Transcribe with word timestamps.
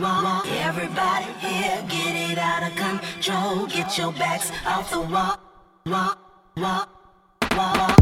Everybody 0.00 1.24
here, 1.40 1.84
get 1.88 2.30
it 2.30 2.38
out 2.38 2.62
of 2.62 2.76
control. 2.76 3.66
Get 3.66 3.98
your 3.98 4.12
backs 4.12 4.52
off 4.64 4.92
the 4.92 5.00
wall, 5.00 5.40
wall, 5.86 6.16
wall, 6.56 6.88
wall. 7.56 7.97